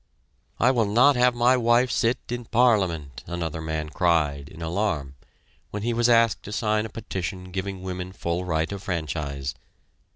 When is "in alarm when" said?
4.49-5.83